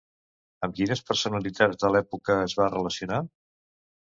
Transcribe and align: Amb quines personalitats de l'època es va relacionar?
Amb 0.67 0.71
quines 0.79 1.03
personalitats 1.09 1.83
de 1.83 1.93
l'època 1.97 2.39
es 2.47 2.57
va 2.63 2.71
relacionar? 2.79 3.23